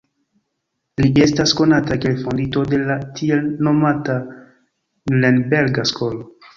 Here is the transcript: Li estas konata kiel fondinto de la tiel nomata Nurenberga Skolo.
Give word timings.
Li 1.05 1.11
estas 1.25 1.53
konata 1.59 1.99
kiel 2.07 2.17
fondinto 2.23 2.65
de 2.73 2.81
la 2.89 2.97
tiel 3.21 3.47
nomata 3.71 4.19
Nurenberga 4.27 5.91
Skolo. 5.97 6.31